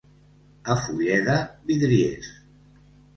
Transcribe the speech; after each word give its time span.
A 0.73 0.77
Fulleda, 0.85 1.35
vidriers. 1.67 2.31